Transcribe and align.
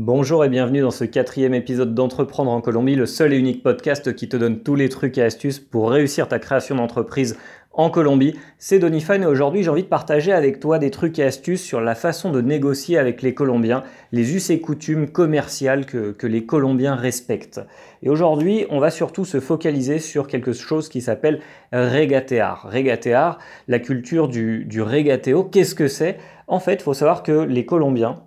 Bonjour 0.00 0.44
et 0.44 0.48
bienvenue 0.48 0.82
dans 0.82 0.92
ce 0.92 1.02
quatrième 1.02 1.54
épisode 1.54 1.92
d'Entreprendre 1.92 2.52
en 2.52 2.60
Colombie, 2.60 2.94
le 2.94 3.04
seul 3.04 3.32
et 3.32 3.36
unique 3.36 3.64
podcast 3.64 4.14
qui 4.14 4.28
te 4.28 4.36
donne 4.36 4.60
tous 4.60 4.76
les 4.76 4.88
trucs 4.88 5.18
et 5.18 5.22
astuces 5.22 5.58
pour 5.58 5.90
réussir 5.90 6.28
ta 6.28 6.38
création 6.38 6.76
d'entreprise 6.76 7.36
en 7.72 7.90
Colombie. 7.90 8.38
C'est 8.58 8.78
Donifan 8.78 9.22
et 9.22 9.26
aujourd'hui 9.26 9.64
j'ai 9.64 9.70
envie 9.70 9.82
de 9.82 9.88
partager 9.88 10.30
avec 10.30 10.60
toi 10.60 10.78
des 10.78 10.92
trucs 10.92 11.18
et 11.18 11.24
astuces 11.24 11.64
sur 11.64 11.80
la 11.80 11.96
façon 11.96 12.30
de 12.30 12.40
négocier 12.40 12.96
avec 12.96 13.22
les 13.22 13.34
Colombiens, 13.34 13.82
les 14.12 14.36
us 14.36 14.50
et 14.50 14.60
coutumes 14.60 15.10
commerciales 15.10 15.84
que, 15.84 16.26
les 16.28 16.46
Colombiens 16.46 16.94
respectent. 16.94 17.60
Et 18.04 18.08
aujourd'hui 18.08 18.66
on 18.70 18.78
va 18.78 18.92
surtout 18.92 19.24
se 19.24 19.40
focaliser 19.40 19.98
sur 19.98 20.28
quelque 20.28 20.52
chose 20.52 20.88
qui 20.88 21.00
s'appelle 21.00 21.40
regatear. 21.72 22.70
Regatear, 22.72 23.38
la 23.66 23.80
culture 23.80 24.28
du, 24.28 24.64
du 24.64 24.80
regateo, 24.80 25.42
qu'est-ce 25.42 25.74
que 25.74 25.88
c'est? 25.88 26.18
En 26.46 26.60
fait 26.60 26.74
il 26.74 26.82
faut 26.82 26.94
savoir 26.94 27.24
que 27.24 27.32
les 27.32 27.66
Colombiens, 27.66 28.22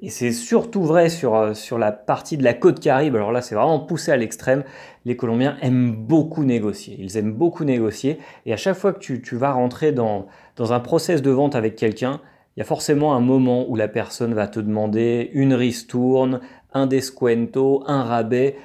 et 0.00 0.10
c'est 0.10 0.32
surtout 0.32 0.82
vrai 0.82 1.08
sur, 1.08 1.34
euh, 1.34 1.54
sur 1.54 1.78
la 1.78 1.92
partie 1.92 2.36
de 2.36 2.44
la 2.44 2.54
côte 2.54 2.80
caribe, 2.80 3.16
alors 3.16 3.32
là 3.32 3.40
c'est 3.40 3.54
vraiment 3.54 3.80
poussé 3.80 4.12
à 4.12 4.16
l'extrême, 4.16 4.64
les 5.04 5.16
Colombiens 5.16 5.56
aiment 5.62 5.92
beaucoup 5.92 6.44
négocier, 6.44 6.96
ils 6.98 7.16
aiment 7.16 7.32
beaucoup 7.32 7.64
négocier, 7.64 8.18
et 8.44 8.52
à 8.52 8.56
chaque 8.56 8.76
fois 8.76 8.92
que 8.92 8.98
tu, 8.98 9.22
tu 9.22 9.36
vas 9.36 9.52
rentrer 9.52 9.92
dans, 9.92 10.26
dans 10.56 10.72
un 10.72 10.80
process 10.80 11.22
de 11.22 11.30
vente 11.30 11.54
avec 11.54 11.76
quelqu'un, 11.76 12.20
il 12.56 12.60
y 12.60 12.62
a 12.62 12.66
forcément 12.66 13.14
un 13.14 13.20
moment 13.20 13.68
où 13.68 13.76
la 13.76 13.88
personne 13.88 14.32
va 14.32 14.48
te 14.48 14.60
demander 14.60 15.30
une 15.34 15.52
ristourne, 15.52 16.40
un 16.72 16.86
descuento, 16.86 17.82
un 17.86 18.02
rabais 18.02 18.56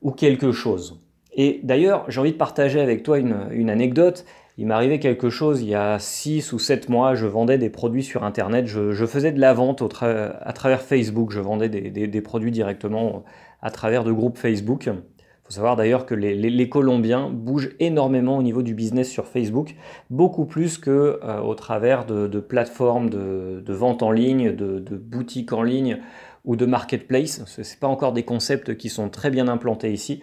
ou 0.00 0.12
quelque 0.12 0.50
chose. 0.50 1.00
Et 1.34 1.60
d'ailleurs, 1.62 2.04
j'ai 2.08 2.20
envie 2.20 2.32
de 2.32 2.38
partager 2.38 2.80
avec 2.80 3.02
toi 3.02 3.18
une, 3.18 3.48
une 3.50 3.68
anecdote 3.68 4.24
il 4.56 4.70
arrivé 4.70 5.00
quelque 5.00 5.30
chose 5.30 5.62
il 5.62 5.68
y 5.68 5.74
a 5.74 5.98
6 5.98 6.52
ou 6.52 6.58
7 6.58 6.88
mois, 6.88 7.14
je 7.14 7.26
vendais 7.26 7.58
des 7.58 7.70
produits 7.70 8.04
sur 8.04 8.22
Internet, 8.22 8.66
je, 8.66 9.06
faisais 9.06 9.32
de 9.32 9.40
la 9.40 9.52
vente 9.52 9.82
à 9.82 10.52
travers 10.52 10.80
Facebook, 10.80 11.32
je 11.32 11.40
vendais 11.40 11.68
des, 11.68 12.20
produits 12.20 12.52
directement 12.52 13.24
à 13.62 13.70
travers 13.70 14.04
de 14.04 14.12
groupes 14.12 14.38
Facebook. 14.38 14.86
Il 14.86 15.46
faut 15.46 15.52
savoir 15.52 15.76
d'ailleurs 15.76 16.06
que 16.06 16.14
les, 16.14 16.68
Colombiens 16.68 17.30
bougent 17.30 17.74
énormément 17.80 18.38
au 18.38 18.42
niveau 18.42 18.62
du 18.62 18.74
business 18.74 19.10
sur 19.10 19.26
Facebook, 19.26 19.74
beaucoup 20.08 20.46
plus 20.46 20.78
que 20.78 21.18
euh, 21.22 21.40
au 21.40 21.54
travers 21.54 22.06
de, 22.06 22.40
plateformes 22.40 23.10
de, 23.10 23.62
vente 23.72 24.02
en 24.02 24.12
ligne, 24.12 24.54
de, 24.54 24.78
de, 24.78 24.96
boutiques 24.96 25.52
en 25.52 25.62
ligne 25.62 25.98
ou 26.44 26.54
de 26.54 26.64
marketplace. 26.64 27.44
Ce 27.46 27.60
n'est 27.60 27.66
pas 27.80 27.88
encore 27.88 28.12
des 28.12 28.22
concepts 28.22 28.76
qui 28.76 28.88
sont 28.88 29.08
très 29.08 29.30
bien 29.30 29.48
implantés 29.48 29.92
ici 29.92 30.22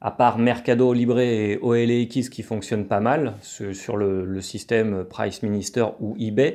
à 0.00 0.10
part 0.10 0.38
Mercado 0.38 0.92
Libre 0.92 1.20
et 1.20 1.58
OLX 1.60 2.30
qui 2.30 2.42
fonctionnent 2.42 2.86
pas 2.86 3.00
mal 3.00 3.34
sur 3.42 3.96
le, 3.96 4.40
système 4.40 5.04
Price 5.04 5.42
Minister 5.42 5.84
ou 6.00 6.16
eBay. 6.18 6.54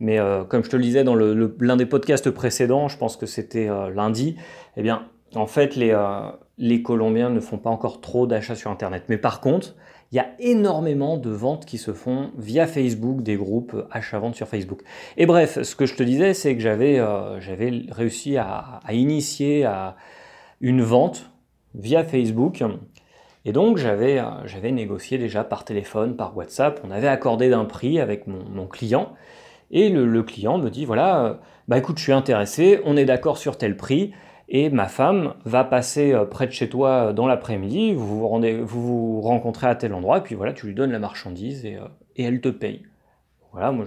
Mais 0.00 0.18
euh, 0.18 0.44
comme 0.44 0.64
je 0.64 0.70
te 0.70 0.76
le 0.76 0.82
disais 0.82 1.04
dans 1.04 1.14
l'un 1.14 1.76
des 1.76 1.86
podcasts 1.86 2.30
précédents, 2.30 2.88
je 2.88 2.96
pense 2.96 3.16
que 3.16 3.26
c'était 3.26 3.68
euh, 3.68 3.90
lundi, 3.90 4.36
eh 4.76 4.82
bien, 4.82 5.08
en 5.34 5.46
fait, 5.46 5.76
les, 5.76 5.90
euh, 5.90 6.30
les 6.56 6.82
Colombiens 6.82 7.28
ne 7.28 7.40
font 7.40 7.58
pas 7.58 7.70
encore 7.70 8.00
trop 8.00 8.26
d'achats 8.26 8.54
sur 8.54 8.70
Internet. 8.70 9.04
Mais 9.08 9.18
par 9.18 9.40
contre, 9.40 9.74
il 10.12 10.16
y 10.16 10.18
a 10.18 10.28
énormément 10.38 11.18
de 11.18 11.30
ventes 11.30 11.66
qui 11.66 11.76
se 11.76 11.92
font 11.92 12.30
via 12.38 12.66
Facebook, 12.66 13.22
des 13.22 13.36
groupes 13.36 13.76
achats-ventes 13.90 14.36
sur 14.36 14.48
Facebook. 14.48 14.80
Et 15.18 15.26
bref, 15.26 15.60
ce 15.62 15.76
que 15.76 15.84
je 15.84 15.96
te 15.96 16.02
disais, 16.02 16.32
c'est 16.32 16.54
que 16.54 16.62
j'avais 16.62 17.02
réussi 17.90 18.36
à, 18.38 18.80
à 18.84 18.94
initier 18.94 19.64
à 19.64 19.96
une 20.60 20.80
vente 20.80 21.30
via 21.76 22.02
Facebook. 22.02 22.64
Et 23.44 23.52
donc 23.52 23.76
j'avais, 23.76 24.18
euh, 24.18 24.46
j'avais 24.46 24.72
négocié 24.72 25.18
déjà 25.18 25.44
par 25.44 25.64
téléphone, 25.64 26.16
par 26.16 26.36
WhatsApp, 26.36 26.80
on 26.82 26.90
avait 26.90 27.06
accordé 27.06 27.48
d'un 27.48 27.64
prix 27.64 28.00
avec 28.00 28.26
mon, 28.26 28.66
client. 28.66 29.12
Et 29.70 29.88
le, 29.88 30.22
client 30.24 30.58
me 30.58 30.68
dit, 30.68 30.84
voilà, 30.84 31.24
euh, 31.24 31.34
bah 31.68 31.78
écoute, 31.78 31.98
je 31.98 32.02
suis 32.02 32.12
intéressé, 32.12 32.80
on 32.84 32.96
est 32.96 33.04
d'accord 33.04 33.38
sur 33.38 33.56
tel 33.56 33.76
prix, 33.76 34.12
et 34.48 34.68
ma 34.70 34.88
femme 34.88 35.34
va 35.44 35.62
passer 35.62 36.12
euh, 36.12 36.24
près 36.24 36.48
de 36.48 36.52
chez 36.52 36.68
toi 36.68 37.12
dans 37.12 37.28
l'après-midi, 37.28 37.92
vous 37.92 38.18
vous, 38.18 38.28
rendez, 38.28 38.56
vous 38.56 38.82
vous 38.82 39.20
rencontrez 39.20 39.68
à 39.68 39.76
tel 39.76 39.94
endroit, 39.94 40.18
et 40.18 40.22
puis 40.22 40.34
voilà, 40.34 40.52
tu 40.52 40.66
lui 40.66 40.74
donnes 40.74 40.92
la 40.92 40.98
marchandise 40.98 41.64
et, 41.64 41.78
et 42.16 42.24
elle 42.24 42.40
te 42.40 42.48
paye. 42.48 42.82
Voilà, 43.52 43.70
moi, 43.70 43.86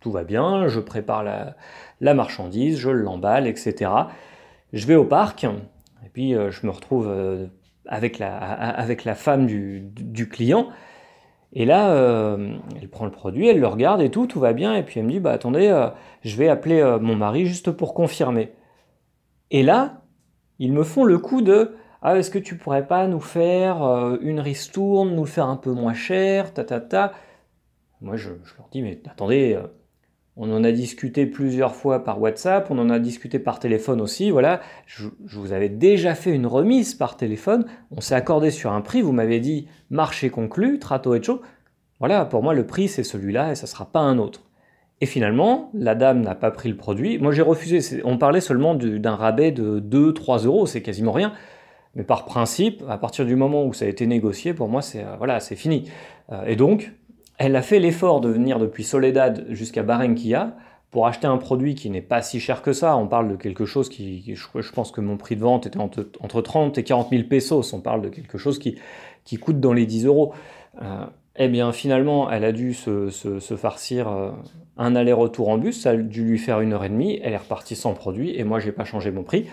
tout 0.00 0.10
va 0.10 0.24
bien, 0.24 0.66
je 0.66 0.80
prépare 0.80 1.22
la, 1.22 1.56
la 2.00 2.14
marchandise, 2.14 2.78
je 2.78 2.90
l'emballe, 2.90 3.46
etc. 3.46 3.90
Je 4.72 4.86
vais 4.86 4.96
au 4.96 5.04
parc, 5.04 5.46
et 6.08 6.10
puis 6.10 6.34
euh, 6.34 6.50
je 6.50 6.66
me 6.66 6.72
retrouve 6.72 7.06
euh, 7.06 7.48
avec, 7.84 8.18
la, 8.18 8.34
avec 8.34 9.04
la 9.04 9.14
femme 9.14 9.46
du, 9.46 10.28
client. 10.30 10.70
Et 11.52 11.66
là, 11.66 11.90
euh, 11.90 12.56
elle 12.80 12.88
prend 12.88 13.04
le 13.04 13.10
produit, 13.10 13.46
elle 13.46 13.60
le 13.60 13.66
regarde 13.66 14.00
et 14.00 14.10
tout, 14.10 14.26
tout 14.26 14.40
va 14.40 14.54
bien. 14.54 14.74
Et 14.74 14.82
puis 14.82 15.00
elle 15.00 15.06
me 15.06 15.10
dit, 15.10 15.20
bah 15.20 15.32
attendez, 15.32 15.88
je 16.22 16.36
vais 16.36 16.48
appeler 16.48 16.82
mon 17.02 17.14
mari 17.14 17.44
juste 17.44 17.70
pour 17.70 17.92
confirmer. 17.92 18.52
Et 19.50 19.62
là, 19.62 20.02
ils 20.58 20.72
me 20.72 20.82
font 20.82 21.04
le 21.04 21.18
coup 21.18 21.42
de, 21.42 21.76
ah 22.00 22.16
est-ce 22.16 22.30
que 22.30 22.38
tu 22.38 22.56
pourrais 22.56 22.86
pas 22.86 23.06
nous 23.06 23.20
faire 23.20 23.82
une 24.22 24.40
ristourne, 24.40 25.14
nous 25.14 25.24
le 25.24 25.30
faire 25.30 25.46
un 25.46 25.56
peu 25.56 25.72
moins 25.72 25.94
cher, 25.94 26.54
ta 26.54 26.64
ta 26.64 26.80
ta. 26.80 27.12
Moi 28.00 28.16
je, 28.16 28.30
je 28.44 28.56
leur 28.56 28.68
dis, 28.70 28.80
mais 28.80 28.98
attendez, 29.06 29.58
on 30.40 30.52
en 30.52 30.62
a 30.62 30.70
discuté 30.70 31.26
plusieurs 31.26 31.74
fois 31.74 32.04
par 32.04 32.20
WhatsApp, 32.20 32.70
on 32.70 32.78
en 32.78 32.90
a 32.90 33.00
discuté 33.00 33.40
par 33.40 33.58
téléphone 33.58 34.00
aussi. 34.00 34.30
Voilà, 34.30 34.60
je, 34.86 35.08
vous 35.32 35.52
avais 35.52 35.68
déjà 35.68 36.14
fait 36.14 36.30
une 36.30 36.46
remise 36.46 36.94
par 36.94 37.16
téléphone. 37.16 37.66
On 37.90 38.00
s'est 38.00 38.14
accordé 38.14 38.52
sur 38.52 38.72
un 38.72 38.80
prix. 38.80 39.02
Vous 39.02 39.10
m'avez 39.10 39.40
dit 39.40 39.66
marché 39.90 40.30
conclu, 40.30 40.78
trato 40.78 41.16
et 41.16 41.22
chaud. 41.22 41.42
Voilà, 41.98 42.24
pour 42.24 42.44
moi, 42.44 42.54
le 42.54 42.64
prix, 42.64 42.86
c'est 42.86 43.02
celui-là 43.02 43.50
et 43.50 43.54
ça 43.56 43.66
ne 43.66 43.70
sera 43.70 43.86
pas 43.86 43.98
un 43.98 44.18
autre. 44.18 44.44
Et 45.00 45.06
finalement, 45.06 45.70
la 45.74 45.96
dame 45.96 46.20
n'a 46.20 46.36
pas 46.36 46.52
pris 46.52 46.68
le 46.68 46.76
produit. 46.76 47.18
Moi, 47.18 47.32
j'ai 47.32 47.42
refusé. 47.42 48.00
On 48.04 48.16
parlait 48.16 48.40
seulement 48.40 48.76
d'un 48.76 49.16
rabais 49.16 49.50
de 49.50 49.80
2-3 49.80 50.46
euros, 50.46 50.66
c'est 50.66 50.82
quasiment 50.82 51.12
rien. 51.12 51.32
Mais 51.96 52.04
par 52.04 52.26
principe, 52.26 52.84
à 52.88 52.96
partir 52.96 53.26
du 53.26 53.34
moment 53.34 53.64
où 53.66 53.72
ça 53.72 53.86
a 53.86 53.88
été 53.88 54.06
négocié, 54.06 54.54
pour 54.54 54.68
moi, 54.68 54.82
c'est 54.82 55.02
euh, 55.02 55.16
voilà, 55.18 55.40
c'est 55.40 55.56
fini. 55.56 55.90
Euh, 56.30 56.44
et 56.46 56.54
donc, 56.54 56.92
elle 57.38 57.54
a 57.54 57.62
fait 57.62 57.78
l'effort 57.78 58.20
de 58.20 58.28
venir 58.28 58.58
depuis 58.58 58.84
Soledad 58.84 59.46
jusqu'à 59.48 59.84
Barranquilla 59.84 60.56
pour 60.90 61.06
acheter 61.06 61.26
un 61.26 61.36
produit 61.36 61.74
qui 61.74 61.88
n'est 61.88 62.02
pas 62.02 62.20
si 62.20 62.40
cher 62.40 62.62
que 62.62 62.72
ça. 62.72 62.96
On 62.96 63.06
parle 63.06 63.28
de 63.28 63.36
quelque 63.36 63.64
chose 63.64 63.88
qui, 63.88 64.34
je, 64.34 64.72
pense 64.72 64.90
que 64.90 65.00
mon 65.00 65.16
prix 65.16 65.36
de 65.36 65.42
vente 65.42 65.66
était 65.66 65.78
entre, 65.78 66.40
30 66.40 66.78
et 66.78 66.82
40 66.82 67.10
000 67.10 67.24
pesos. 67.24 67.72
On 67.72 67.80
parle 67.80 68.02
de 68.02 68.08
quelque 68.08 68.38
chose 68.38 68.58
qui, 68.58 68.76
coûte 69.38 69.60
dans 69.60 69.72
les 69.72 69.86
10 69.86 70.06
euros. 70.06 70.32
Euh, 70.82 71.04
eh 71.36 71.48
bien, 71.48 71.70
finalement, 71.72 72.28
elle 72.30 72.44
a 72.44 72.52
dû 72.52 72.74
se, 72.74 73.10
farcir 73.56 74.08
euh, 74.08 74.30
un 74.76 74.96
aller-retour 74.96 75.48
en 75.48 75.58
bus. 75.58 75.82
Ça 75.82 75.90
a 75.90 75.96
dû 75.96 76.24
lui 76.24 76.38
faire 76.38 76.60
une 76.60 76.72
heure 76.72 76.84
et 76.84 76.88
demie. 76.88 77.20
Elle 77.22 77.34
est 77.34 77.38
repartie 77.38 77.76
sans 77.76 77.94
produit 77.94 78.34
et 78.36 78.42
moi, 78.42 78.58
j'ai 78.58 78.72
pas 78.72 78.84
changé 78.84 79.12
mon 79.12 79.22
prix. 79.22 79.46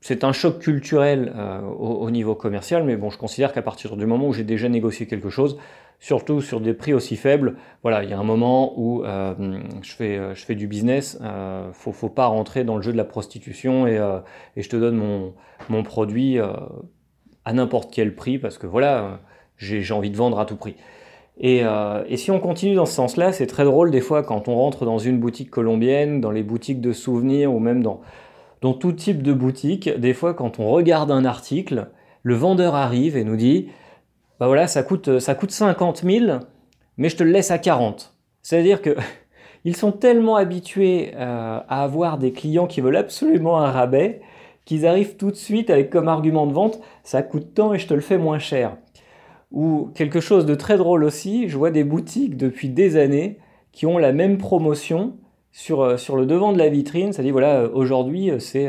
C'est 0.00 0.24
un 0.24 0.32
choc 0.32 0.60
culturel 0.60 1.32
euh, 1.36 1.60
au, 1.60 1.96
au, 1.96 2.10
niveau 2.10 2.34
commercial, 2.34 2.84
mais 2.84 2.96
bon, 2.96 3.10
je 3.10 3.18
considère 3.18 3.52
qu'à 3.52 3.62
partir 3.62 3.96
du 3.96 4.06
moment 4.06 4.28
où 4.28 4.32
j'ai 4.32 4.44
déjà 4.44 4.68
négocié 4.68 5.06
quelque 5.06 5.28
chose, 5.28 5.58
surtout 6.00 6.40
sur 6.40 6.60
des 6.60 6.74
prix 6.74 6.94
aussi 6.94 7.16
faibles. 7.16 7.56
Voilà, 7.82 8.02
il 8.02 8.10
y 8.10 8.12
a 8.12 8.18
un 8.18 8.24
moment 8.24 8.72
où 8.76 9.04
euh, 9.04 9.34
je, 9.82 9.92
fais, 9.92 10.16
euh, 10.16 10.34
je 10.34 10.44
fais 10.44 10.54
du 10.54 10.66
business, 10.66 11.18
euh, 11.22 11.70
faut, 11.72 11.92
faut 11.92 12.08
pas 12.08 12.26
rentrer 12.26 12.64
dans 12.64 12.76
le 12.76 12.82
jeu 12.82 12.92
de 12.92 12.96
la 12.96 13.04
prostitution 13.04 13.86
et, 13.86 14.00
et 14.56 14.62
je 14.62 14.68
te 14.68 14.76
donne 14.76 14.96
mon, 14.96 15.34
mon 15.68 15.82
produit 15.82 16.38
à 17.44 17.52
n'importe 17.52 17.92
quel 17.92 18.14
prix 18.14 18.38
parce 18.38 18.58
que 18.58 18.66
voilà, 18.66 19.20
j'ai 19.58 19.92
envie 19.92 20.10
de 20.10 20.16
vendre 20.16 20.40
à 20.40 20.46
tout 20.46 20.56
prix. 20.56 20.76
Et, 21.42 21.62
et 22.06 22.16
si 22.16 22.30
on 22.30 22.40
continue 22.40 22.74
dans 22.74 22.86
ce 22.86 22.94
sens-là, 22.94 23.32
c'est 23.32 23.46
très 23.46 23.64
drôle 23.64 23.90
des 23.90 24.00
fois 24.00 24.22
quand 24.22 24.48
on 24.48 24.56
rentre 24.56 24.84
dans 24.84 24.98
une 24.98 25.18
boutique 25.18 25.50
colombienne, 25.50 26.20
dans 26.20 26.30
les 26.30 26.42
boutiques 26.42 26.80
de 26.80 26.92
souvenirs 26.92 27.52
ou 27.52 27.58
même 27.58 27.82
dans, 27.82 28.00
dans 28.60 28.74
tout 28.74 28.92
type 28.92 29.22
de 29.22 29.32
boutique, 29.32 29.88
des 29.88 30.14
fois 30.14 30.34
quand 30.34 30.58
on 30.58 30.68
regarde 30.70 31.10
un 31.10 31.24
article, 31.24 31.88
le 32.22 32.34
vendeur 32.34 32.74
arrive 32.74 33.16
et 33.16 33.24
nous 33.24 33.36
dit 33.36 33.68
bah 34.38 34.46
voilà, 34.46 34.66
ça 34.66 34.82
coûte, 34.82 35.18
ça 35.18 35.34
coûte 35.34 35.50
50 35.50 36.02
000, 36.02 36.38
mais 36.96 37.08
je 37.08 37.16
te 37.16 37.22
le 37.22 37.30
laisse 37.30 37.50
à 37.50 37.58
40. 37.58 38.14
C'est-à-dire 38.42 38.80
que 38.80 38.96
ils 39.64 39.76
sont 39.76 39.92
tellement 39.92 40.36
habitués 40.36 41.12
euh, 41.14 41.60
à 41.68 41.82
avoir 41.82 42.18
des 42.18 42.32
clients 42.32 42.66
qui 42.66 42.80
veulent 42.80 42.96
absolument 42.96 43.60
un 43.60 43.70
rabais 43.70 44.22
qu'ils 44.64 44.86
arrivent 44.86 45.16
tout 45.16 45.30
de 45.30 45.36
suite 45.36 45.70
avec 45.70 45.90
comme 45.90 46.08
argument 46.08 46.46
de 46.46 46.52
vente 46.52 46.80
ça 47.02 47.22
coûte 47.22 47.54
tant 47.54 47.74
et 47.74 47.78
je 47.78 47.86
te 47.86 47.94
le 47.94 48.00
fais 48.00 48.18
moins 48.18 48.38
cher. 48.38 48.76
Ou 49.52 49.90
quelque 49.94 50.20
chose 50.20 50.46
de 50.46 50.54
très 50.54 50.76
drôle 50.76 51.02
aussi, 51.02 51.48
je 51.48 51.58
vois 51.58 51.70
des 51.70 51.82
boutiques 51.82 52.36
depuis 52.36 52.68
des 52.68 52.96
années 52.96 53.38
qui 53.72 53.86
ont 53.86 53.98
la 53.98 54.12
même 54.12 54.38
promotion 54.38 55.16
sur, 55.52 55.82
euh, 55.82 55.96
sur 55.96 56.16
le 56.16 56.26
devant 56.26 56.52
de 56.52 56.58
la 56.58 56.68
vitrine. 56.68 57.12
Ça 57.12 57.22
dit 57.22 57.30
voilà, 57.30 57.60
euh, 57.60 57.70
aujourd'hui 57.72 58.30
c'est 58.38 58.68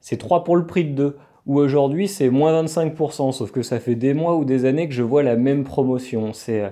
c'est 0.00 0.16
3 0.16 0.44
pour 0.44 0.56
le 0.56 0.66
prix 0.66 0.84
de 0.84 0.92
2 0.92 1.16
où 1.48 1.58
aujourd'hui 1.58 2.06
c'est 2.06 2.28
moins 2.28 2.62
25%, 2.62 3.32
sauf 3.32 3.50
que 3.50 3.62
ça 3.62 3.80
fait 3.80 3.94
des 3.94 4.14
mois 4.14 4.36
ou 4.36 4.44
des 4.44 4.66
années 4.66 4.86
que 4.86 4.94
je 4.94 5.02
vois 5.02 5.22
la 5.22 5.34
même 5.34 5.64
promotion. 5.64 6.32
C'est 6.32 6.60
euh, 6.60 6.70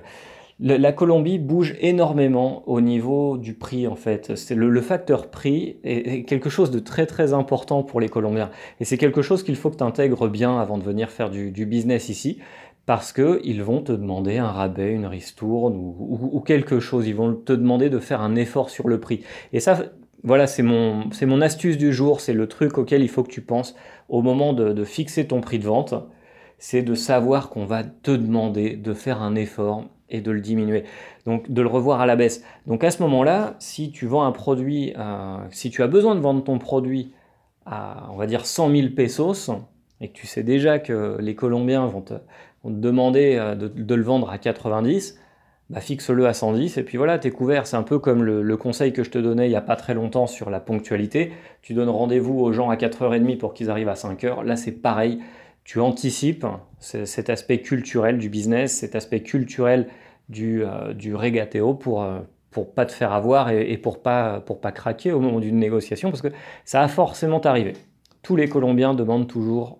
la 0.59 0.91
Colombie 0.91 1.39
bouge 1.39 1.75
énormément 1.81 2.63
au 2.67 2.79
niveau 2.79 3.37
du 3.37 3.53
prix 3.53 3.87
en 3.87 3.95
fait. 3.95 4.35
C'est 4.35 4.55
le, 4.55 4.81
facteur 4.81 5.29
prix 5.29 5.77
est, 5.83 6.23
quelque 6.23 6.49
chose 6.49 6.71
de 6.71 6.79
très 6.79 7.05
très 7.05 7.33
important 7.33 7.83
pour 7.83 7.99
les 7.99 8.09
Colombiens 8.09 8.49
et 8.79 8.85
c'est 8.85 8.97
quelque 8.97 9.21
chose 9.21 9.43
qu'il 9.43 9.55
faut 9.55 9.69
que 9.69 9.77
tu 9.77 9.83
intègres 9.83 10.27
bien 10.29 10.59
avant 10.59 10.77
de 10.77 10.83
venir 10.83 11.09
faire 11.09 11.29
du, 11.29 11.51
business 11.65 12.09
ici 12.09 12.39
parce 12.87 13.11
qu'ils 13.11 13.61
vont 13.63 13.81
te 13.81 13.91
demander 13.91 14.37
un 14.37 14.47
rabais, 14.47 14.93
une 14.93 15.07
ristourne 15.07 15.75
ou, 15.75 16.39
quelque 16.39 16.79
chose. 16.79 17.05
Ils 17.05 17.15
vont 17.15 17.35
te 17.35 17.51
demander 17.51 17.89
de 17.89 17.99
faire 17.99 18.21
un 18.21 18.35
effort 18.35 18.69
sur 18.69 18.87
le 18.87 18.97
prix. 19.01 19.25
Et 19.51 19.59
ça, 19.59 19.77
voilà, 20.23 20.47
c'est 20.47 20.63
mon, 20.63 21.09
mon 21.23 21.41
astuce 21.41 21.77
du 21.77 21.91
jour, 21.91 22.21
c'est 22.21 22.31
le 22.31 22.47
truc 22.47 22.77
auquel 22.77 23.03
il 23.03 23.09
faut 23.09 23.23
que 23.23 23.29
tu 23.29 23.41
penses 23.41 23.75
au 24.07 24.21
moment 24.21 24.53
de, 24.53 24.83
fixer 24.85 25.27
ton 25.27 25.41
prix 25.41 25.59
de 25.59 25.65
vente, 25.65 25.95
c'est 26.59 26.81
de 26.81 26.95
savoir 26.95 27.49
qu'on 27.49 27.65
va 27.65 27.83
te 27.83 28.11
demander 28.11 28.77
de 28.77 28.93
faire 28.93 29.21
un 29.21 29.35
effort 29.35 29.83
et 30.09 30.21
de 30.21 30.31
le 30.31 30.39
diminuer. 30.39 30.85
Donc 31.25 31.51
de 31.51 31.61
le 31.61 31.67
revoir 31.67 31.99
à 31.99 32.05
la 32.05 32.15
baisse. 32.15 32.41
Donc 32.67 32.85
à 32.85 32.91
ce 32.91 33.03
moment-là, 33.03 33.57
si 33.59 33.91
tu 33.91 34.05
vends 34.05 34.23
un 34.23 34.31
produit, 34.31 34.93
euh, 34.97 35.35
si 35.51 35.71
tu 35.71 35.83
as 35.83 35.87
besoin 35.87 36.15
de 36.15 36.21
vendre 36.21 36.41
ton 36.41 36.57
produit 36.57 37.11
à, 37.65 38.09
on 38.13 38.15
va 38.15 38.27
dire, 38.27 38.45
100 38.45 38.71
000 38.71 38.87
pesos, 38.95 39.51
et 39.99 40.09
que 40.09 40.13
tu 40.13 40.25
sais 40.25 40.43
déjà 40.43 40.79
que 40.79 41.17
les 41.19 41.35
Colombiens 41.35 41.85
vont 41.87 42.01
te, 42.01 42.13
demander 42.63 43.35
euh, 43.37 43.55
de, 43.55 43.95
le 43.95 44.03
vendre 44.03 44.29
à 44.29 44.37
90, 44.37 45.19
bah 45.69 45.81
fixe-le 45.81 46.27
à 46.27 46.33
110 46.33 46.77
et 46.77 46.83
puis 46.83 46.97
voilà, 46.97 47.19
t'es 47.19 47.31
couvert. 47.31 47.67
C'est 47.67 47.75
un 47.75 47.83
peu 47.83 47.99
comme 47.99 48.23
le, 48.23 48.57
conseil 48.57 48.93
que 48.93 49.03
je 49.03 49.09
te 49.09 49.17
donnais 49.17 49.47
il 49.47 49.49
n'y 49.49 49.55
a 49.55 49.61
pas 49.61 49.75
très 49.75 49.93
longtemps 49.93 50.27
sur 50.27 50.49
la 50.49 50.59
ponctualité. 50.59 51.33
Tu 51.61 51.73
donnes 51.73 51.89
rendez-vous 51.89 52.39
aux 52.39 52.51
gens 52.53 52.69
à 52.69 52.75
4h30 52.75 53.37
pour 53.37 53.53
qu'ils 53.53 53.69
arrivent 53.69 53.89
à 53.89 53.95
5h. 53.95 54.43
Là, 54.43 54.55
c'est 54.55 54.71
pareil. 54.71 55.19
Tu 55.63 55.81
anticipes 55.81 56.45
cet 56.79 57.29
aspect 57.29 57.59
culturel 57.59 58.17
du 58.17 58.29
business, 58.29 58.77
cet 58.77 58.95
aspect 58.95 59.21
culturel 59.21 59.87
du, 60.29 60.63
euh, 60.63 60.93
du 60.93 61.13
régatéo 61.15 61.73
pour, 61.73 62.03
euh, 62.03 62.19
pas 62.73 62.85
te 62.85 62.91
faire 62.91 63.11
avoir 63.11 63.51
et, 63.51 63.71
et, 63.71 63.77
pour 63.77 64.01
pas 64.01 64.39
pour 64.39 64.59
pas 64.59 64.71
craquer 64.71 65.11
au 65.11 65.19
moment 65.19 65.39
d'une 65.39 65.59
négociation 65.59 66.09
parce 66.09 66.23
que 66.23 66.29
ça 66.65 66.81
a 66.81 66.87
forcément 66.87 67.39
arrivé. 67.41 67.73
Tous 68.23 68.35
les 68.35 68.49
Colombiens 68.49 68.95
demandent 68.95 69.27
toujours 69.27 69.77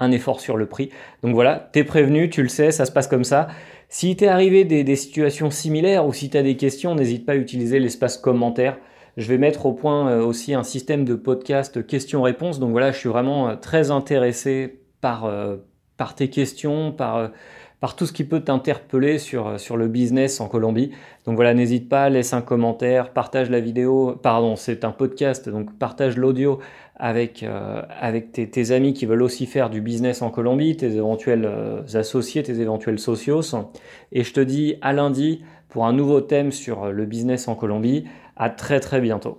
un 0.00 0.10
effort 0.10 0.40
sur 0.40 0.56
le 0.56 0.66
prix. 0.66 0.90
Donc 1.22 1.34
voilà, 1.34 1.68
t'es 1.72 1.84
prévenu, 1.84 2.30
tu 2.30 2.42
le 2.42 2.48
sais, 2.48 2.72
ça 2.72 2.86
se 2.86 2.92
passe 2.92 3.06
comme 3.06 3.24
ça. 3.24 3.48
Si 3.88 4.14
t'es 4.16 4.28
arrivé 4.28 4.64
des, 4.64 4.96
situations 4.96 5.50
similaires 5.50 6.06
ou 6.06 6.12
si 6.12 6.30
tu 6.30 6.36
as 6.36 6.42
des 6.42 6.56
questions, 6.56 6.94
n'hésite 6.94 7.26
pas 7.26 7.32
à 7.32 7.36
utiliser 7.36 7.80
l'espace 7.80 8.16
commentaire. 8.16 8.78
Je 9.16 9.26
vais 9.26 9.36
mettre 9.36 9.66
au 9.66 9.72
point 9.72 10.08
euh, 10.08 10.24
aussi 10.24 10.54
un 10.54 10.62
système 10.62 11.04
de 11.04 11.16
podcast 11.16 11.84
questions-réponses. 11.84 12.60
Donc 12.60 12.70
voilà, 12.70 12.92
je 12.92 12.98
suis 12.98 13.08
vraiment 13.08 13.48
euh, 13.48 13.56
très 13.56 13.90
intéressé 13.90 14.80
par, 15.00 15.24
euh, 15.24 15.56
par 15.96 16.14
tes 16.14 16.30
questions, 16.30 16.92
par, 16.92 17.32
par 17.80 17.96
tout 17.96 18.06
ce 18.06 18.12
qui 18.12 18.22
peut 18.22 18.40
t'interpeller 18.40 19.18
sur, 19.18 19.58
sur 19.58 19.76
le 19.76 19.88
business 19.88 20.40
en 20.40 20.46
Colombie. 20.46 20.92
Donc 21.26 21.34
voilà, 21.34 21.52
n'hésite 21.52 21.88
pas, 21.88 22.08
laisse 22.10 22.32
un 22.32 22.42
commentaire, 22.42 23.12
partage 23.12 23.50
la 23.50 23.58
vidéo. 23.58 24.14
Pardon, 24.22 24.54
c'est 24.54 24.84
un 24.84 24.92
podcast, 24.92 25.48
donc 25.48 25.76
partage 25.78 26.16
l'audio 26.16 26.60
avec, 27.00 27.42
euh, 27.42 27.82
tes, 28.32 28.70
amis 28.72 28.92
qui 28.92 29.06
veulent 29.06 29.22
aussi 29.22 29.46
faire 29.46 29.70
du 29.70 29.80
business 29.80 30.20
en 30.20 30.30
Colombie, 30.30 30.76
tes 30.76 30.96
éventuels 30.96 31.46
euh, 31.46 31.82
associés, 31.94 32.42
tes 32.42 32.60
éventuels 32.60 32.98
socios. 32.98 33.56
Et 34.12 34.22
je 34.22 34.32
te 34.32 34.40
dis 34.40 34.76
à 34.82 34.92
lundi 34.92 35.42
pour 35.70 35.86
un 35.86 35.94
nouveau 35.94 36.20
thème 36.20 36.52
sur 36.52 36.92
le 36.92 37.06
business 37.06 37.48
en 37.48 37.54
Colombie. 37.54 38.04
À 38.36 38.50
très 38.50 38.80
très 38.80 39.00
bientôt. 39.00 39.38